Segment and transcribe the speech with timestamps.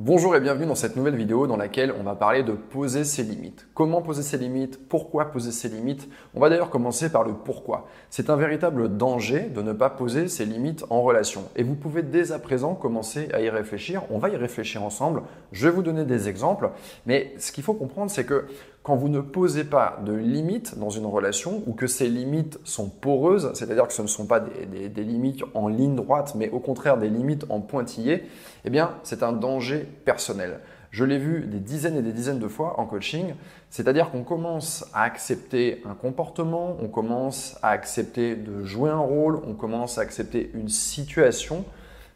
[0.00, 3.24] Bonjour et bienvenue dans cette nouvelle vidéo dans laquelle on va parler de poser ses
[3.24, 3.66] limites.
[3.74, 4.88] Comment poser ses limites?
[4.88, 6.08] Pourquoi poser ses limites?
[6.36, 7.88] On va d'ailleurs commencer par le pourquoi.
[8.08, 11.48] C'est un véritable danger de ne pas poser ses limites en relation.
[11.56, 14.04] Et vous pouvez dès à présent commencer à y réfléchir.
[14.10, 15.22] On va y réfléchir ensemble.
[15.50, 16.70] Je vais vous donner des exemples.
[17.06, 18.46] Mais ce qu'il faut comprendre, c'est que
[18.82, 22.88] quand vous ne posez pas de limites dans une relation ou que ces limites sont
[22.88, 26.96] poreuses, c'est-à-dire que ce ne sont pas des, limites en ligne droite, mais au contraire
[26.96, 28.24] des limites en pointillé,
[28.64, 30.60] eh bien, c'est un danger personnel.
[30.90, 33.34] Je l'ai vu des dizaines et des dizaines de fois en coaching,
[33.68, 39.40] c'est-à-dire qu'on commence à accepter un comportement, on commence à accepter de jouer un rôle,
[39.46, 41.66] on commence à accepter une situation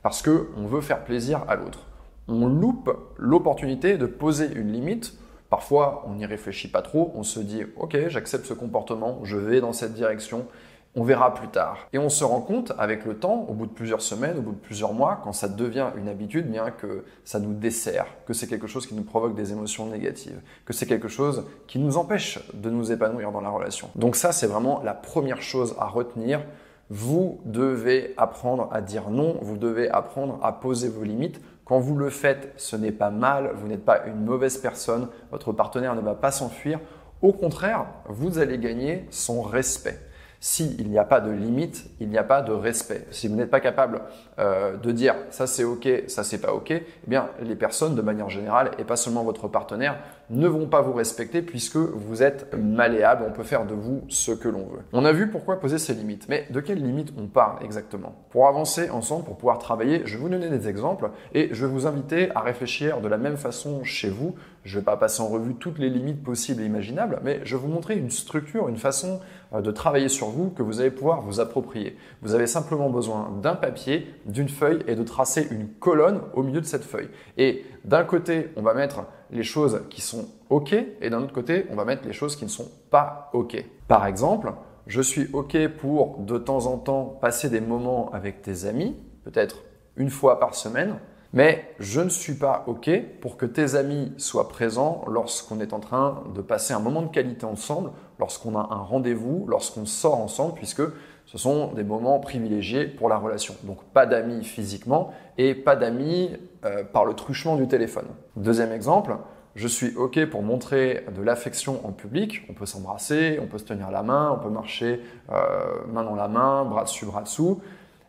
[0.03, 1.87] parce qu'on veut faire plaisir à l'autre.
[2.29, 5.19] On loupe l'opportunité de poser une limite
[5.53, 9.61] Parfois, on n'y réfléchit pas trop, on se dit ok, j'accepte ce comportement, je vais
[9.61, 10.47] dans cette direction,
[10.95, 11.89] on verra plus tard.
[11.93, 14.53] Et on se rend compte avec le temps, au bout de plusieurs semaines, au bout
[14.53, 18.47] de plusieurs mois, quand ça devient une habitude, bien que ça nous dessert, que c'est
[18.47, 22.39] quelque chose qui nous provoque des émotions négatives, que c'est quelque chose qui nous empêche
[22.55, 23.91] de nous épanouir dans la relation.
[23.95, 26.41] Donc ça, c'est vraiment la première chose à retenir.
[26.89, 31.43] Vous devez apprendre à dire non, vous devez apprendre à poser vos limites
[31.73, 35.53] quand vous le faites, ce n'est pas mal, vous n'êtes pas une mauvaise personne, votre
[35.53, 36.79] partenaire ne va pas s'enfuir.
[37.23, 39.99] Au contraire, vous allez gagner son respect.
[40.45, 43.07] S'il n'y a pas de limite, il n'y a pas de respect.
[43.13, 44.01] Si vous n'êtes pas capable
[44.41, 48.03] euh, de dire ça c'est ok, ça c'est pas ok, eh bien les personnes de
[48.03, 52.53] manière générale et pas seulement votre partenaire ne vont pas vous respecter puisque vous êtes
[52.55, 53.25] malléable.
[53.25, 54.81] On peut faire de vous ce que l'on veut.
[54.93, 58.13] On a vu pourquoi poser ces limites, mais de quelles limites on parle exactement?
[58.31, 61.73] Pour avancer ensemble, pour pouvoir travailler, je vais vous donner des exemples et je vais
[61.73, 64.35] vous inviter à réfléchir de la même façon chez vous.
[64.65, 67.57] Je ne vais pas passer en revue toutes les limites possibles et imaginables, mais je
[67.57, 69.21] vais vous montrer une structure, une façon
[69.61, 71.97] de travailler sur vous que vous allez pouvoir vous approprier.
[72.23, 76.61] Vous avez simplement besoin d'un papier, d'une feuille et de tracer une colonne au milieu
[76.61, 77.09] de cette feuille.
[77.37, 81.67] Et d'un côté, on va mettre les choses qui sont OK et d'un autre côté,
[81.71, 83.63] on va mettre les choses qui ne sont pas OK.
[83.89, 84.53] Par exemple,
[84.87, 89.63] je suis OK pour de temps en temps passer des moments avec tes amis, peut-être
[89.97, 90.97] une fois par semaine,
[91.33, 92.91] mais je ne suis pas OK
[93.21, 97.09] pour que tes amis soient présents lorsqu'on est en train de passer un moment de
[97.09, 100.83] qualité ensemble, lorsqu'on a un rendez-vous, lorsqu'on sort ensemble, puisque
[101.27, 103.55] ce sont des moments privilégiés pour la relation.
[103.65, 106.31] Donc pas d'amis physiquement et pas d'amis
[106.65, 108.07] euh, par le truchement du téléphone.
[108.37, 109.17] Deuxième exemple,
[109.55, 112.43] je suis OK pour montrer de l'affection en public.
[112.49, 116.15] On peut s'embrasser, on peut se tenir la main, on peut marcher euh, main dans
[116.15, 117.61] la main, bras dessus, bras dessous,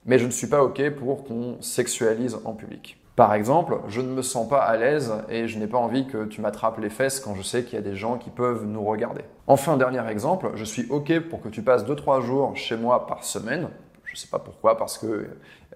[0.05, 2.97] mais je ne suis pas OK pour qu'on sexualise en public.
[3.15, 6.25] Par exemple, je ne me sens pas à l'aise et je n'ai pas envie que
[6.25, 8.83] tu m'attrapes les fesses quand je sais qu'il y a des gens qui peuvent nous
[8.83, 9.21] regarder.
[9.45, 13.23] Enfin, dernier exemple, je suis OK pour que tu passes 2-3 jours chez moi par
[13.23, 13.69] semaine.
[14.03, 15.27] Je ne sais pas pourquoi, parce que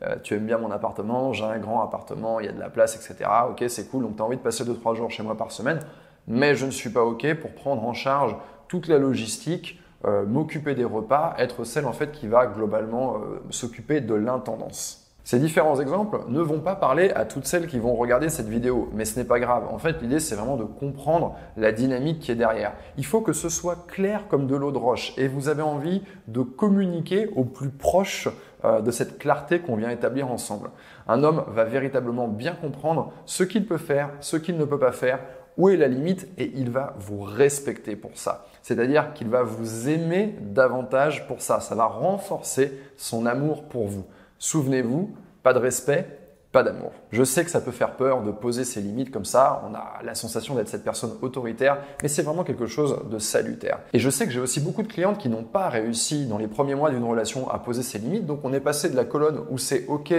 [0.02, 2.70] euh, tu aimes bien mon appartement, j'ai un grand appartement, il y a de la
[2.70, 3.30] place, etc.
[3.50, 5.80] Ok, c'est cool, donc tu as envie de passer 2-3 jours chez moi par semaine,
[6.28, 8.36] mais je ne suis pas OK pour prendre en charge
[8.68, 13.44] toute la logistique, euh, m'occuper des repas, être celle en fait qui va globalement euh,
[13.50, 15.07] s'occuper de l'intendance.
[15.28, 18.88] Ces différents exemples ne vont pas parler à toutes celles qui vont regarder cette vidéo,
[18.94, 19.66] mais ce n'est pas grave.
[19.70, 22.72] En fait, l'idée, c'est vraiment de comprendre la dynamique qui est derrière.
[22.96, 26.02] Il faut que ce soit clair comme de l'eau de roche et vous avez envie
[26.30, 28.30] de communiquer au plus proche
[28.64, 30.70] euh, de cette clarté qu'on vient établir ensemble.
[31.10, 34.94] Un homme va véritablement bien comprendre ce qu'il peut faire, ce qu'il ne peut pas
[34.94, 35.20] faire,
[35.58, 38.46] où est la limite et il va vous respecter pour ça.
[38.62, 41.60] C'est-à-dire qu'il va vous aimer davantage pour ça.
[41.60, 44.06] Ça va renforcer son amour pour vous.
[44.40, 46.06] Souvenez-vous, pas de respect,
[46.52, 46.92] pas d'amour.
[47.12, 50.00] Je sais que ça peut faire peur de poser ses limites comme ça, on a
[50.04, 53.80] la sensation d'être cette personne autoritaire, mais c'est vraiment quelque chose de salutaire.
[53.94, 56.48] Et je sais que j'ai aussi beaucoup de clientes qui n'ont pas réussi dans les
[56.48, 59.44] premiers mois d'une relation à poser ses limites, donc on est passé de la colonne
[59.50, 60.14] où c'est OK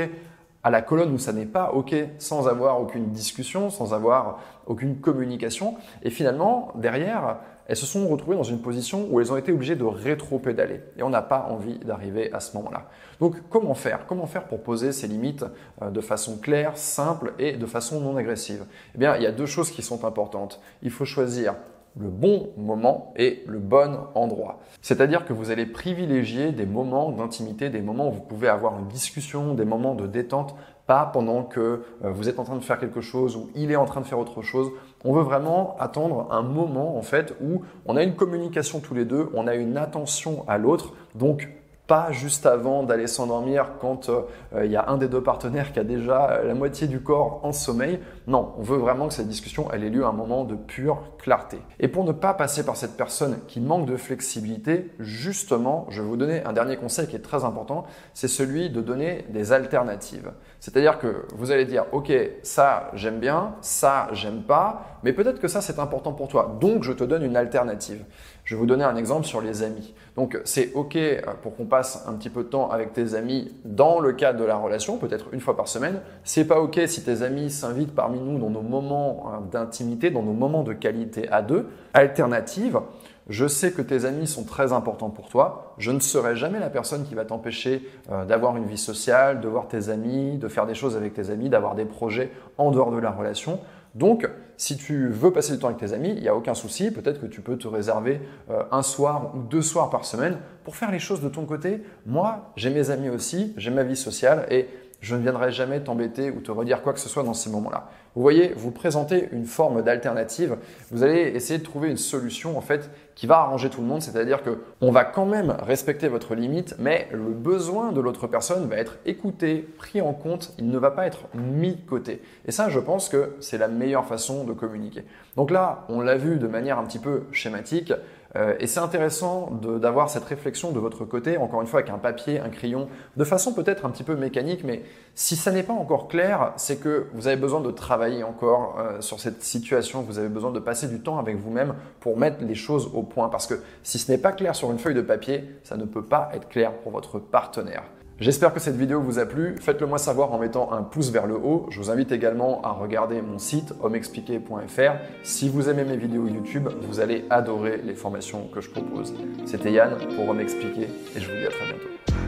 [0.62, 4.96] à la colonne où ça n'est pas OK sans avoir aucune discussion, sans avoir aucune
[4.96, 5.76] communication.
[6.02, 9.76] Et finalement, derrière, elles se sont retrouvées dans une position où elles ont été obligées
[9.76, 10.80] de rétro-pédaler.
[10.96, 12.88] Et on n'a pas envie d'arriver à ce moment-là.
[13.20, 14.06] Donc comment faire?
[14.06, 15.44] Comment faire pour poser ces limites
[15.82, 18.64] euh, de façon claire, simple et de façon non agressive?
[18.94, 20.60] Eh bien, il y a deux choses qui sont importantes.
[20.82, 21.54] Il faut choisir
[21.98, 24.60] le bon moment et le bon endroit.
[24.82, 28.88] C'est-à-dire que vous allez privilégier des moments d'intimité, des moments où vous pouvez avoir une
[28.88, 30.54] discussion, des moments de détente,
[30.86, 33.76] pas pendant que euh, vous êtes en train de faire quelque chose ou il est
[33.76, 34.70] en train de faire autre chose.
[35.04, 39.04] On veut vraiment attendre un moment en fait où on a une communication tous les
[39.04, 40.94] deux, on a une attention à l'autre.
[41.14, 41.48] Donc
[41.88, 44.22] pas juste avant d'aller s'endormir quand euh,
[44.64, 47.52] il y a un des deux partenaires qui a déjà la moitié du corps en
[47.52, 47.98] sommeil.
[48.26, 51.58] Non, on veut vraiment que cette discussion ait lieu à un moment de pure clarté.
[51.80, 56.08] Et pour ne pas passer par cette personne qui manque de flexibilité, justement, je vais
[56.08, 60.30] vous donner un dernier conseil qui est très important, c'est celui de donner des alternatives.
[60.60, 62.12] C'est-à-dire que vous allez dire, ok,
[62.42, 66.82] ça j'aime bien, ça j'aime pas, mais peut-être que ça c'est important pour toi, donc
[66.82, 68.04] je te donne une alternative.
[68.44, 69.94] Je vais vous donner un exemple sur les amis.
[70.16, 73.52] Donc c'est ok euh, pour qu'on passe un petit peu de temps avec tes amis
[73.64, 76.00] dans le cadre de la relation, peut-être une fois par semaine.
[76.24, 80.22] C'est pas ok si tes amis s'invitent parmi nous dans nos moments hein, d'intimité, dans
[80.22, 81.68] nos moments de qualité à deux.
[81.92, 82.80] Alternative,
[83.28, 85.74] je sais que tes amis sont très importants pour toi.
[85.78, 89.48] Je ne serai jamais la personne qui va t'empêcher euh, d'avoir une vie sociale, de
[89.48, 92.90] voir tes amis, de faire des choses avec tes amis, d'avoir des projets en dehors
[92.90, 93.60] de la relation.
[93.94, 96.90] Donc, si tu veux passer du temps avec tes amis, il n'y a aucun souci.
[96.90, 98.20] Peut-être que tu peux te réserver
[98.50, 101.82] euh, un soir ou deux soirs par semaine pour faire les choses de ton côté.
[102.06, 104.68] Moi, j'ai mes amis aussi, j'ai ma vie sociale et
[105.00, 107.88] je ne viendrai jamais t'embêter ou te redire quoi que ce soit dans ces moments-là.
[108.16, 110.56] Vous voyez, vous présentez une forme d'alternative.
[110.90, 114.02] Vous allez essayer de trouver une solution en fait qui va arranger tout le monde,
[114.02, 118.66] c'est-à-dire que on va quand même respecter votre limite, mais le besoin de l'autre personne
[118.68, 122.20] va être écouté, pris en compte, il ne va pas être mis côté.
[122.46, 125.04] Et ça, je pense que c'est la meilleure façon de communiquer.
[125.36, 127.92] Donc là, on l'a vu de manière un petit peu schématique.
[128.36, 131.98] Euh, et c'est intéressant d'avoir cette réflexion de votre côté, encore une fois avec un
[131.98, 134.82] papier, un crayon, de façon peut-être un petit peu mécanique, mais
[135.14, 139.00] si ça n'est pas encore clair, c'est que vous avez besoin de travailler encore euh,
[139.00, 142.54] sur cette situation, vous avez besoin de passer du temps avec vous-même pour mettre les
[142.54, 143.28] choses au point.
[143.28, 146.04] Parce que si ce n'est pas clair sur une feuille de papier, ça ne peut
[146.04, 147.84] pas être clair pour votre partenaire.
[148.20, 149.54] J'espère que cette vidéo vous a plu.
[149.60, 151.66] Faites-le moi savoir en mettant un pouce vers le haut.
[151.70, 154.96] Je vous invite également à regarder mon site homexpliqué.fr.
[155.22, 159.14] Si vous aimez mes vidéos YouTube, vous allez adorer les formations que je propose.
[159.46, 162.27] C'était Yann pour Home et je vous dis à très bientôt.